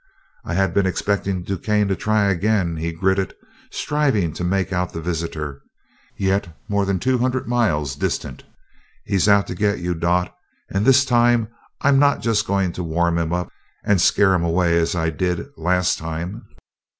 "I've 0.43 0.73
been 0.73 0.87
expecting 0.87 1.43
DuQuesne 1.45 1.87
to 1.89 1.95
try 1.95 2.27
it 2.27 2.31
again," 2.33 2.77
he 2.77 2.91
gritted, 2.91 3.35
striving 3.69 4.33
to 4.33 4.43
make 4.43 4.73
out 4.73 4.93
the 4.93 4.99
visitor, 4.99 5.61
yet 6.17 6.57
more 6.67 6.87
than 6.87 6.97
two 6.97 7.19
hundred 7.19 7.47
miles 7.47 7.95
distant. 7.95 8.43
"He's 9.05 9.29
out 9.29 9.45
to 9.45 9.53
get 9.53 9.77
you, 9.77 9.93
Dot 9.93 10.35
and 10.71 10.87
this 10.87 11.05
time 11.05 11.49
I'm 11.81 11.99
not 11.99 12.19
just 12.19 12.47
going 12.47 12.71
to 12.73 12.83
warm 12.83 13.19
him 13.19 13.31
up 13.31 13.51
and 13.83 14.01
scare 14.01 14.33
him 14.33 14.43
away, 14.43 14.75
as 14.79 14.95
I 14.95 15.11
did 15.11 15.45
last 15.55 15.99
time. 15.99 16.47